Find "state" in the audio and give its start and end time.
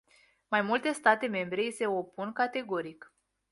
0.99-1.27